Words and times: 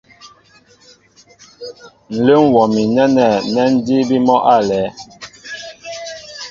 Ǹlə́ 2.15 2.37
ḿ 2.43 2.45
wɔ 2.53 2.63
mi 2.73 2.83
nɛ́nɛ́ 2.95 3.29
nɛ́ 3.53 3.65
ńdííbí 3.73 4.17
mɔ́ 4.27 4.39
álɛ́ɛ́ 4.55 4.91
myēŋ. 4.95 5.07